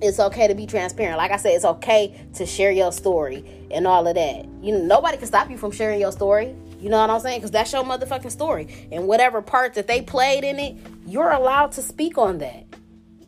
it's 0.00 0.20
okay 0.20 0.46
to 0.48 0.54
be 0.54 0.66
transparent. 0.66 1.16
Like 1.16 1.30
I 1.30 1.36
said, 1.36 1.52
it's 1.52 1.64
okay 1.64 2.26
to 2.34 2.46
share 2.46 2.70
your 2.70 2.92
story 2.92 3.44
and 3.70 3.86
all 3.86 4.06
of 4.06 4.14
that. 4.14 4.46
You 4.62 4.72
know, 4.72 4.82
nobody 4.82 5.16
can 5.16 5.26
stop 5.26 5.50
you 5.50 5.56
from 5.56 5.70
sharing 5.70 6.00
your 6.00 6.12
story. 6.12 6.54
You 6.80 6.90
know 6.90 6.98
what 6.98 7.10
I'm 7.10 7.20
saying? 7.20 7.38
Because 7.38 7.50
that's 7.50 7.72
your 7.72 7.84
motherfucking 7.84 8.30
story. 8.30 8.88
And 8.92 9.06
whatever 9.06 9.40
part 9.40 9.74
that 9.74 9.86
they 9.86 10.02
played 10.02 10.44
in 10.44 10.58
it, 10.58 10.76
you're 11.06 11.30
allowed 11.30 11.72
to 11.72 11.82
speak 11.82 12.18
on 12.18 12.38
that. 12.38 12.66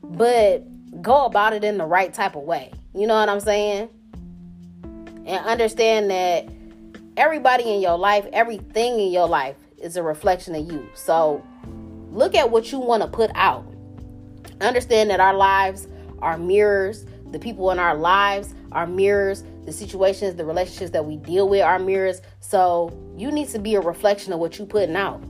But 0.02 1.02
go 1.02 1.24
about 1.24 1.54
it 1.54 1.64
in 1.64 1.78
the 1.78 1.86
right 1.86 2.12
type 2.12 2.36
of 2.36 2.42
way. 2.42 2.72
You 2.94 3.06
know 3.06 3.14
what 3.14 3.28
I'm 3.28 3.40
saying? 3.40 3.88
And 5.26 5.44
understand 5.44 6.10
that 6.10 6.48
everybody 7.16 7.64
in 7.64 7.80
your 7.80 7.98
life, 7.98 8.26
everything 8.32 9.00
in 9.00 9.10
your 9.10 9.28
life 9.28 9.56
is 9.78 9.96
a 9.96 10.02
reflection 10.02 10.54
of 10.54 10.70
you. 10.70 10.88
So 10.94 11.44
look 12.10 12.34
at 12.34 12.50
what 12.50 12.72
you 12.72 12.78
want 12.78 13.02
to 13.02 13.08
put 13.08 13.30
out. 13.34 13.66
Understand 14.60 15.10
that 15.10 15.20
our 15.20 15.34
lives 15.34 15.86
are 16.20 16.38
mirrors. 16.38 17.06
The 17.30 17.38
people 17.38 17.70
in 17.70 17.78
our 17.78 17.94
lives 17.94 18.54
are 18.72 18.86
mirrors. 18.86 19.44
The 19.64 19.72
situations, 19.72 20.36
the 20.36 20.44
relationships 20.44 20.90
that 20.92 21.04
we 21.04 21.16
deal 21.16 21.48
with 21.48 21.62
are 21.62 21.78
mirrors. 21.78 22.22
So 22.40 22.96
you 23.16 23.30
need 23.30 23.48
to 23.50 23.58
be 23.58 23.74
a 23.74 23.80
reflection 23.80 24.32
of 24.32 24.38
what 24.38 24.58
you 24.58 24.66
putting 24.66 24.96
out. 24.96 25.22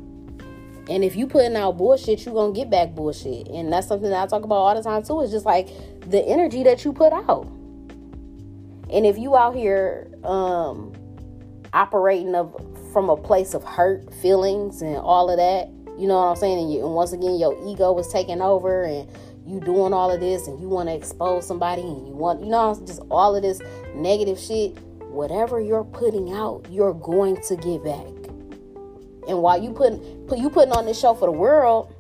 And 0.89 1.05
if 1.05 1.17
you 1.17 1.27
putting 1.27 1.55
out 1.57 1.77
bullshit, 1.77 2.25
you're 2.25 2.35
gonna 2.35 2.53
get 2.53 2.71
back 2.71 2.95
bullshit. 2.95 3.49
And 3.49 3.73
that's 3.73 3.89
something 3.89 4.09
that 4.09 4.23
I 4.23 4.27
talk 4.27 4.45
about 4.45 4.55
all 4.55 4.75
the 4.75 4.83
time 4.83 5.03
too. 5.03 5.21
It's 5.21 5.33
just 5.33 5.45
like 5.45 5.69
the 6.09 6.25
energy 6.25 6.63
that 6.63 6.85
you 6.85 6.93
put 6.93 7.13
out. 7.13 7.47
And 8.91 9.05
if 9.05 9.19
you 9.19 9.37
out 9.37 9.55
here 9.55 10.11
um 10.25 10.93
operating 11.75 12.35
of 12.35 12.55
from 12.93 13.11
a 13.11 13.17
place 13.17 13.53
of 13.53 13.63
hurt, 13.65 14.13
feelings, 14.15 14.81
and 14.81 14.97
all 14.97 15.29
of 15.29 15.37
that, 15.37 15.69
you 16.01 16.07
know 16.07 16.15
what 16.15 16.29
I'm 16.29 16.37
saying? 16.37 16.59
And, 16.59 16.73
you, 16.73 16.87
and 16.87 16.95
once 16.95 17.13
again, 17.13 17.39
your 17.39 17.55
ego 17.67 17.93
was 17.93 18.11
taking 18.11 18.41
over, 18.41 18.85
and 18.85 19.09
you 19.49 19.61
doing 19.61 19.93
all 19.93 20.11
of 20.11 20.21
this 20.21 20.47
and 20.47 20.61
you 20.61 20.69
want 20.69 20.89
to 20.89 20.95
expose 20.95 21.47
somebody 21.47 21.83
and 21.83 22.07
you 22.07 22.15
want, 22.15 22.41
you 22.41 22.51
know, 22.51 22.79
just 22.87 23.01
all 23.11 23.35
of 23.35 23.43
this 23.43 23.61
negative 23.95 24.39
shit, 24.39 24.79
whatever 25.09 25.61
you're 25.61 25.85
putting 25.85 26.33
out, 26.33 26.67
you're 26.71 26.95
going 26.95 27.41
to 27.43 27.57
get 27.57 27.83
back. 27.83 28.07
And 29.27 29.43
while 29.43 29.61
you 29.61 29.73
putting 29.73 30.27
put 30.27 30.39
you 30.39 30.51
putting 30.51 30.73
on 30.73 30.87
this 30.87 30.99
show 30.99 31.15
for 31.15 31.27
the 31.27 31.33
world, 31.33 31.95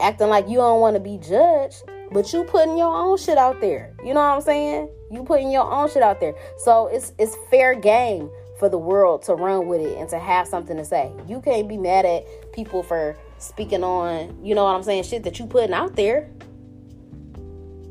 acting 0.00 0.28
like 0.28 0.48
you 0.48 0.56
don't 0.56 0.80
want 0.80 0.94
to 0.94 1.00
be 1.00 1.18
judged, 1.18 1.82
but 2.12 2.32
you 2.32 2.44
putting 2.44 2.76
your 2.76 2.94
own 2.94 3.18
shit 3.18 3.38
out 3.38 3.60
there. 3.60 3.94
You 4.04 4.14
know 4.14 4.20
what 4.20 4.36
I'm 4.36 4.40
saying? 4.40 4.88
You 5.10 5.24
putting 5.24 5.50
your 5.50 5.70
own 5.70 5.88
shit 5.90 6.02
out 6.02 6.20
there. 6.20 6.34
So 6.58 6.88
it's 6.88 7.12
it's 7.18 7.36
fair 7.50 7.74
game 7.74 8.30
for 8.58 8.68
the 8.68 8.78
world 8.78 9.22
to 9.22 9.34
run 9.34 9.66
with 9.66 9.80
it 9.80 9.96
and 9.98 10.08
to 10.08 10.18
have 10.18 10.46
something 10.46 10.76
to 10.76 10.84
say. 10.84 11.12
You 11.28 11.40
can't 11.40 11.68
be 11.68 11.76
mad 11.76 12.04
at 12.04 12.52
people 12.52 12.82
for 12.82 13.16
speaking 13.38 13.82
on, 13.82 14.38
you 14.44 14.54
know 14.54 14.64
what 14.64 14.76
I'm 14.76 14.82
saying, 14.82 15.04
shit 15.04 15.24
that 15.24 15.38
you 15.38 15.46
putting 15.46 15.72
out 15.72 15.96
there 15.96 16.30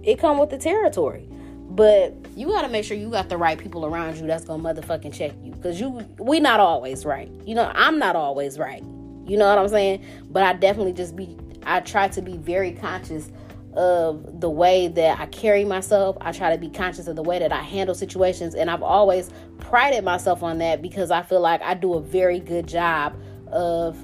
it 0.03 0.19
come 0.19 0.38
with 0.38 0.50
the 0.50 0.57
territory. 0.57 1.27
But 1.69 2.15
you 2.36 2.48
gotta 2.48 2.69
make 2.69 2.86
sure 2.86 2.95
you 2.95 3.10
got 3.10 3.29
the 3.29 3.38
right 3.38 3.57
people 3.57 3.86
around 3.86 4.17
you 4.17 4.27
that's 4.27 4.45
gonna 4.45 4.62
motherfucking 4.62 5.13
check 5.13 5.31
you. 5.43 5.53
Cause 5.63 5.79
you 5.79 6.05
we 6.19 6.39
not 6.39 6.60
always 6.60 7.05
right. 7.05 7.31
You 7.45 7.55
know, 7.55 7.72
I'm 7.74 7.98
not 7.98 8.15
always 8.15 8.60
right. 8.60 8.83
You 9.25 9.38
know 9.38 9.48
what 9.48 9.57
I'm 9.57 9.69
saying? 9.69 10.05
But 10.29 10.43
I 10.43 10.53
definitely 10.53 10.93
just 10.93 11.15
be 11.15 11.38
I 11.65 11.79
try 11.79 12.10
to 12.10 12.22
be 12.22 12.38
very 12.38 12.74
conscious 12.74 13.31
of 13.75 14.39
the 14.39 14.50
way 14.50 14.88
that 14.88 15.19
I 15.19 15.25
carry 15.27 15.65
myself. 15.65 16.17
I 16.22 16.31
try 16.31 16.51
to 16.51 16.60
be 16.60 16.69
conscious 16.69 17.07
of 17.07 17.15
the 17.15 17.24
way 17.24 17.39
that 17.39 17.51
I 17.51 17.62
handle 17.62 17.95
situations. 17.95 18.53
And 18.55 18.69
I've 18.69 18.83
always 18.83 19.31
prided 19.60 20.03
myself 20.03 20.43
on 20.43 20.60
that 20.60 20.81
because 20.81 21.12
I 21.12 21.24
feel 21.24 21.41
like 21.41 21.62
I 21.62 21.74
do 21.74 21.95
a 21.95 22.01
very 22.01 22.39
good 22.39 22.67
job 22.67 23.15
of, 23.48 23.98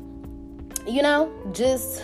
you 0.87 1.01
know, 1.01 1.31
just 1.51 2.03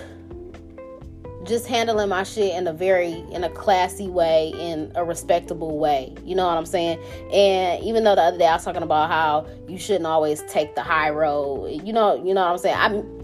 just 1.45 1.67
handling 1.67 2.09
my 2.09 2.23
shit 2.23 2.55
in 2.55 2.67
a 2.67 2.73
very 2.73 3.23
in 3.31 3.43
a 3.43 3.49
classy 3.49 4.07
way 4.07 4.53
in 4.57 4.91
a 4.95 5.03
respectable 5.03 5.77
way. 5.77 6.13
You 6.23 6.35
know 6.35 6.45
what 6.47 6.57
i'm 6.57 6.65
saying? 6.65 6.99
And 7.31 7.83
even 7.83 8.03
though 8.03 8.15
the 8.15 8.21
other 8.21 8.37
day 8.37 8.47
i 8.47 8.53
was 8.55 8.63
talking 8.63 8.83
about 8.83 9.09
how 9.09 9.47
you 9.67 9.77
shouldn't 9.77 10.05
always 10.05 10.41
take 10.43 10.75
the 10.75 10.81
high 10.81 11.09
road 11.09 11.81
you 11.83 11.93
know 11.93 12.15
you 12.15 12.33
know 12.33 12.41
what 12.41 12.51
i'm 12.51 12.57
saying? 12.57 12.75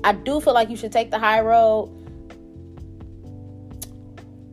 I 0.04 0.10
i 0.10 0.14
do 0.14 0.40
feel 0.40 0.54
like 0.54 0.70
you 0.70 0.76
should 0.78 0.92
take 0.92 1.12
the 1.12 1.20
high 1.20 1.42
road. 1.42 1.90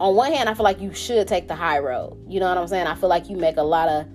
On 0.00 0.14
one 0.14 0.32
hand 0.32 0.48
i 0.48 0.54
feel 0.54 0.64
like 0.64 0.80
you 0.80 0.92
should 0.94 1.28
take 1.28 1.48
the 1.48 1.56
high 1.56 1.78
road. 1.78 2.16
You 2.28 2.40
know 2.40 2.48
what 2.48 2.58
i'm 2.58 2.68
saying? 2.68 2.86
I 2.86 2.94
feel 2.94 3.08
like 3.08 3.28
you 3.28 3.36
make 3.36 3.56
a 3.56 3.62
lot 3.62 3.88
of 3.88 4.06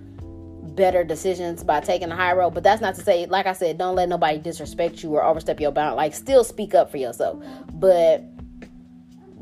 better 0.76 1.04
decisions 1.04 1.64
by 1.64 1.80
taking 1.80 2.10
the 2.10 2.16
high 2.16 2.34
road 2.34 2.52
but 2.52 2.64
that's 2.64 2.82
not 2.82 2.96
to 2.96 3.02
say 3.02 3.28
like 3.28 3.46
i 3.46 3.54
said 3.54 3.78
don't 3.78 3.96
let 3.96 4.10
nobody 4.10 4.40
disrespect 4.40 5.04
you 5.04 5.14
or 5.14 5.24
overstep 5.24 5.60
your 5.60 5.72
bound 5.72 5.96
like 5.96 6.16
still 6.16 6.44
speak 6.44 6.74
up 6.74 6.90
for 6.90 6.98
yourself. 6.98 7.38
But 7.74 8.24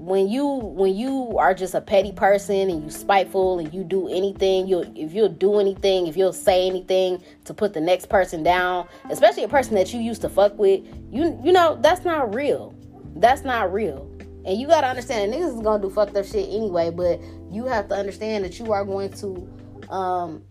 when 0.01 0.27
you 0.27 0.47
when 0.47 0.95
you 0.95 1.37
are 1.37 1.53
just 1.53 1.75
a 1.75 1.81
petty 1.81 2.11
person 2.11 2.71
and 2.71 2.83
you 2.83 2.89
spiteful 2.89 3.59
and 3.59 3.71
you 3.71 3.83
do 3.83 4.07
anything 4.07 4.67
you 4.67 4.79
if 4.95 5.13
you'll 5.13 5.29
do 5.29 5.59
anything 5.59 6.07
if 6.07 6.17
you'll 6.17 6.33
say 6.33 6.65
anything 6.65 7.21
to 7.45 7.53
put 7.53 7.73
the 7.73 7.79
next 7.79 8.07
person 8.07 8.41
down 8.41 8.87
especially 9.11 9.43
a 9.43 9.47
person 9.47 9.75
that 9.75 9.93
you 9.93 9.99
used 9.99 10.19
to 10.19 10.27
fuck 10.27 10.57
with 10.57 10.83
you 11.11 11.39
you 11.43 11.51
know 11.51 11.77
that's 11.81 12.03
not 12.03 12.33
real. 12.33 12.73
That's 13.15 13.43
not 13.43 13.71
real. 13.71 14.09
And 14.43 14.59
you 14.59 14.65
gotta 14.65 14.87
understand 14.87 15.33
niggas 15.33 15.57
is 15.57 15.61
gonna 15.61 15.83
do 15.83 15.89
fucked 15.91 16.17
up 16.17 16.25
shit 16.25 16.49
anyway 16.49 16.89
but 16.89 17.21
you 17.51 17.65
have 17.65 17.87
to 17.89 17.95
understand 17.95 18.43
that 18.43 18.57
you 18.57 18.71
are 18.71 18.83
going 18.83 19.11
to 19.13 19.47
um 19.93 20.41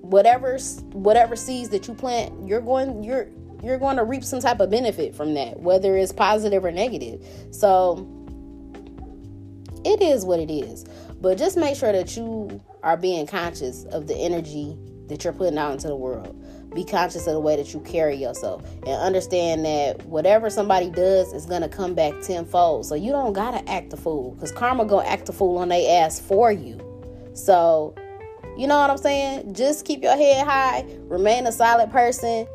whatever 0.00 0.58
whatever 0.92 1.36
seeds 1.36 1.68
that 1.68 1.86
you 1.86 1.92
plant 1.92 2.32
you're 2.48 2.62
going 2.62 3.04
you're 3.04 3.28
you're 3.62 3.78
going 3.78 3.96
to 3.96 4.04
reap 4.04 4.24
some 4.24 4.40
type 4.40 4.60
of 4.60 4.70
benefit 4.70 5.14
from 5.14 5.34
that, 5.34 5.60
whether 5.60 5.96
it's 5.96 6.12
positive 6.12 6.64
or 6.64 6.70
negative. 6.70 7.24
So 7.50 8.06
it 9.84 10.02
is 10.02 10.24
what 10.24 10.40
it 10.40 10.50
is. 10.50 10.84
But 11.20 11.38
just 11.38 11.56
make 11.56 11.76
sure 11.76 11.92
that 11.92 12.16
you 12.16 12.62
are 12.82 12.96
being 12.96 13.26
conscious 13.26 13.84
of 13.86 14.06
the 14.06 14.16
energy 14.16 14.76
that 15.08 15.24
you're 15.24 15.32
putting 15.32 15.58
out 15.58 15.72
into 15.72 15.88
the 15.88 15.96
world. 15.96 16.34
Be 16.74 16.84
conscious 16.84 17.26
of 17.26 17.32
the 17.32 17.40
way 17.40 17.56
that 17.56 17.72
you 17.72 17.80
carry 17.80 18.16
yourself 18.16 18.62
and 18.86 18.90
understand 19.00 19.64
that 19.64 20.04
whatever 20.04 20.50
somebody 20.50 20.90
does 20.90 21.32
is 21.32 21.46
gonna 21.46 21.68
come 21.68 21.94
back 21.94 22.12
tenfold. 22.22 22.84
So 22.86 22.94
you 22.94 23.10
don't 23.10 23.32
gotta 23.32 23.66
act 23.70 23.92
a 23.94 23.96
fool 23.96 24.32
because 24.32 24.52
karma 24.52 24.84
gonna 24.84 25.08
act 25.08 25.28
a 25.28 25.32
fool 25.32 25.58
on 25.58 25.70
their 25.70 26.04
ass 26.04 26.20
for 26.20 26.52
you. 26.52 26.78
So 27.32 27.94
you 28.58 28.66
know 28.66 28.78
what 28.78 28.90
I'm 28.90 28.98
saying? 28.98 29.54
Just 29.54 29.84
keep 29.84 30.02
your 30.02 30.16
head 30.16 30.46
high, 30.46 30.84
remain 31.04 31.46
a 31.46 31.52
solid 31.52 31.90
person, 31.90 32.46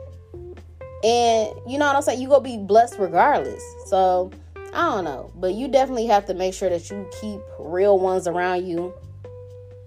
and 1.03 1.49
you 1.67 1.77
know 1.77 1.85
what 1.85 1.95
I'm 1.95 2.01
saying? 2.01 2.21
You 2.21 2.29
gonna 2.29 2.41
be 2.41 2.57
blessed 2.57 2.97
regardless. 2.97 3.63
So 3.87 4.31
I 4.73 4.89
don't 4.89 5.03
know. 5.03 5.31
But 5.35 5.53
you 5.53 5.67
definitely 5.67 6.07
have 6.07 6.25
to 6.27 6.33
make 6.33 6.53
sure 6.53 6.69
that 6.69 6.89
you 6.89 7.07
keep 7.21 7.41
real 7.59 7.99
ones 7.99 8.27
around 8.27 8.65
you 8.65 8.93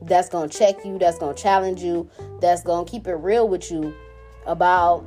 that's 0.03 0.29
gonna 0.29 0.49
check 0.49 0.85
you, 0.85 0.99
that's 0.99 1.19
gonna 1.19 1.35
challenge 1.35 1.83
you, 1.83 2.09
that's 2.41 2.63
gonna 2.63 2.89
keep 2.89 3.07
it 3.07 3.15
real 3.15 3.49
with 3.49 3.71
you 3.71 3.95
about 4.47 5.05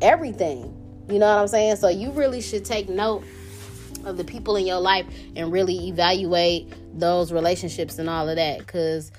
everything. 0.00 0.74
You 1.08 1.18
know 1.18 1.26
what 1.26 1.40
I'm 1.40 1.48
saying? 1.48 1.76
So 1.76 1.88
you 1.88 2.10
really 2.10 2.40
should 2.40 2.64
take 2.64 2.88
note 2.88 3.24
of 4.04 4.16
the 4.16 4.24
people 4.24 4.56
in 4.56 4.66
your 4.66 4.80
life 4.80 5.06
and 5.34 5.50
really 5.50 5.88
evaluate 5.88 6.72
those 6.98 7.32
relationships 7.32 7.98
and 7.98 8.08
all 8.08 8.28
of 8.28 8.36
that 8.36 8.58
because 8.58 9.10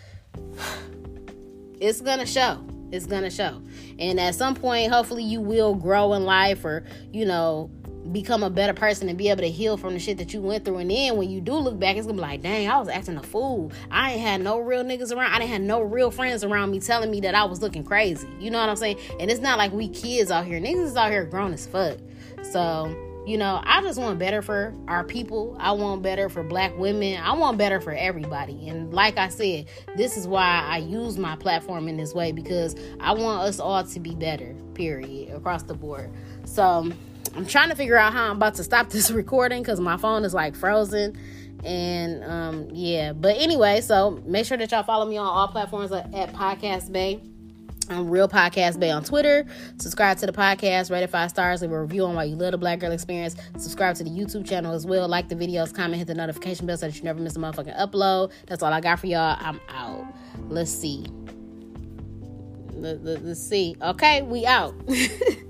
it's 1.79 2.01
gonna 2.01 2.25
show. 2.25 2.63
It's 2.91 3.05
gonna 3.05 3.31
show. 3.31 3.61
And 3.99 4.19
at 4.19 4.35
some 4.35 4.55
point, 4.55 4.91
hopefully, 4.91 5.23
you 5.23 5.41
will 5.41 5.75
grow 5.75 6.13
in 6.13 6.23
life 6.23 6.65
or, 6.65 6.83
you 7.11 7.25
know, 7.25 7.69
become 8.11 8.43
a 8.43 8.49
better 8.49 8.73
person 8.73 9.07
and 9.09 9.17
be 9.17 9.29
able 9.29 9.41
to 9.41 9.49
heal 9.49 9.77
from 9.77 9.93
the 9.93 9.99
shit 9.99 10.17
that 10.17 10.33
you 10.33 10.41
went 10.41 10.65
through. 10.65 10.77
And 10.77 10.89
then 10.89 11.17
when 11.17 11.29
you 11.29 11.41
do 11.41 11.53
look 11.53 11.77
back, 11.77 11.95
it's 11.95 12.07
gonna 12.07 12.15
be 12.15 12.21
like, 12.21 12.41
dang, 12.41 12.67
I 12.67 12.77
was 12.79 12.87
acting 12.87 13.17
a 13.17 13.23
fool. 13.23 13.71
I 13.91 14.13
ain't 14.13 14.21
had 14.21 14.41
no 14.41 14.59
real 14.59 14.83
niggas 14.83 15.15
around. 15.15 15.31
I 15.31 15.39
didn't 15.39 15.51
have 15.51 15.61
no 15.61 15.81
real 15.81 16.09
friends 16.09 16.43
around 16.43 16.71
me 16.71 16.79
telling 16.79 17.11
me 17.11 17.19
that 17.21 17.35
I 17.35 17.43
was 17.43 17.61
looking 17.61 17.83
crazy. 17.83 18.27
You 18.39 18.51
know 18.51 18.59
what 18.59 18.69
I'm 18.69 18.77
saying? 18.77 18.97
And 19.19 19.29
it's 19.29 19.41
not 19.41 19.57
like 19.57 19.71
we 19.73 19.89
kids 19.89 20.31
out 20.31 20.45
here. 20.45 20.59
Niggas 20.59 20.85
is 20.85 20.95
out 20.95 21.11
here 21.11 21.25
grown 21.25 21.53
as 21.53 21.67
fuck. 21.67 21.97
So, 22.41 22.95
you 23.29 23.37
know, 23.37 23.61
I 23.63 23.83
just 23.83 23.99
want 23.99 24.17
better 24.17 24.41
for 24.41 24.73
our 24.87 25.03
people. 25.03 25.55
I 25.59 25.71
want 25.73 26.01
better 26.01 26.29
for 26.29 26.41
black 26.41 26.75
women. 26.79 27.21
I 27.21 27.33
want 27.33 27.59
better 27.59 27.79
for 27.79 27.91
everybody. 27.91 28.67
And 28.67 28.91
like 28.91 29.19
I 29.19 29.29
said, 29.29 29.67
this 29.95 30.17
is 30.17 30.27
why 30.27 30.65
I 30.65 30.79
use 30.79 31.15
my 31.15 31.35
platform 31.35 31.87
in 31.87 31.95
this 31.95 32.15
way 32.15 32.31
because 32.31 32.75
I 32.99 33.13
want 33.13 33.43
us 33.43 33.59
all 33.59 33.83
to 33.83 33.99
be 33.99 34.15
better, 34.15 34.55
period, 34.73 35.35
across 35.35 35.61
the 35.61 35.75
board. 35.75 36.09
So, 36.45 36.91
I'm 37.35 37.45
trying 37.45 37.69
to 37.69 37.75
figure 37.75 37.97
out 37.97 38.13
how 38.13 38.31
I'm 38.31 38.37
about 38.37 38.55
to 38.55 38.63
stop 38.63 38.89
this 38.91 39.11
recording 39.11 39.61
because 39.61 39.79
my 39.79 39.97
phone 39.97 40.25
is 40.25 40.33
like 40.33 40.55
frozen. 40.55 41.15
And 41.63 42.23
um, 42.23 42.69
yeah, 42.71 43.13
but 43.13 43.37
anyway, 43.37 43.81
so 43.81 44.23
make 44.25 44.47
sure 44.47 44.57
that 44.57 44.71
y'all 44.71 44.81
follow 44.81 45.05
me 45.05 45.17
on 45.17 45.27
all 45.27 45.49
platforms 45.49 45.91
at, 45.91 46.11
at 46.15 46.33
Podcast 46.33 46.91
Bay. 46.91 47.21
I'm 47.89 48.07
Real 48.09 48.29
Podcast 48.29 48.79
Bay 48.79 48.91
on 48.91 49.03
Twitter. 49.03 49.45
Subscribe 49.79 50.17
to 50.19 50.27
the 50.27 50.31
podcast, 50.31 50.91
rate 50.91 51.01
it 51.01 51.09
five 51.09 51.31
stars, 51.31 51.61
leave 51.61 51.71
a 51.71 51.81
review 51.81 52.05
on 52.05 52.13
why 52.13 52.25
you 52.25 52.35
love 52.35 52.51
the 52.51 52.57
Black 52.57 52.79
Girl 52.79 52.91
Experience. 52.91 53.35
Subscribe 53.57 53.95
to 53.95 54.03
the 54.03 54.11
YouTube 54.11 54.47
channel 54.47 54.73
as 54.73 54.85
well. 54.85 55.07
Like 55.07 55.27
the 55.27 55.35
videos, 55.35 55.73
comment, 55.73 55.97
hit 55.97 56.07
the 56.07 56.13
notification 56.13 56.67
bell 56.67 56.77
so 56.77 56.87
that 56.87 56.95
you 56.95 57.03
never 57.03 57.19
miss 57.19 57.35
a 57.35 57.39
motherfucking 57.39 57.77
upload. 57.79 58.31
That's 58.45 58.61
all 58.61 58.71
I 58.71 58.79
got 58.79 58.99
for 58.99 59.07
y'all. 59.07 59.37
I'm 59.39 59.59
out. 59.69 60.05
Let's 60.49 60.71
see. 60.71 61.07
Let's 62.73 63.41
see. 63.41 63.75
Okay, 63.81 64.21
we 64.21 64.45
out. 64.45 64.75